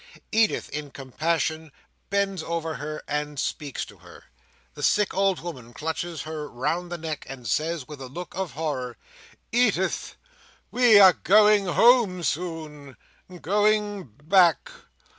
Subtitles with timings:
[0.31, 1.71] Edith, in compassion,
[2.09, 4.23] bends over her and speaks to her.
[4.73, 8.53] The sick old woman clutches her round the neck, and says, with a look of
[8.53, 8.97] horror,
[9.51, 10.15] "Edith!
[10.71, 12.97] we are going home soon;
[13.43, 14.71] going back.